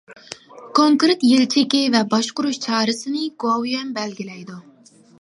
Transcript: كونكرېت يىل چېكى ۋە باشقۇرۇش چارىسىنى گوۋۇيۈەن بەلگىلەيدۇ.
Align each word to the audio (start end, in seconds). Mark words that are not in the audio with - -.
كونكرېت 0.79 1.25
يىل 1.31 1.43
چېكى 1.57 1.83
ۋە 1.97 2.03
باشقۇرۇش 2.15 2.59
چارىسىنى 2.65 3.25
گوۋۇيۈەن 3.45 3.97
بەلگىلەيدۇ. 4.01 4.61